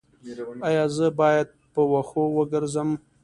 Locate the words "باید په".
1.21-1.81